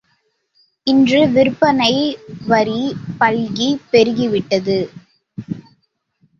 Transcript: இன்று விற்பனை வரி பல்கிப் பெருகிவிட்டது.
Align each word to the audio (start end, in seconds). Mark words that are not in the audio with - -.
இன்று 0.87 1.19
விற்பனை 1.27 1.91
வரி 2.47 2.81
பல்கிப் 3.19 3.85
பெருகிவிட்டது. 3.91 4.79